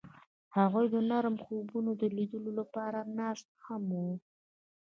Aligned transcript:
هغوی 0.57 0.85
د 0.93 0.95
نرم 1.09 1.35
خوبونو 1.43 1.91
د 2.01 2.03
لیدلو 2.17 2.51
لپاره 2.59 2.99
ناست 3.17 3.47
هم 3.67 3.83
وو. 3.97 4.09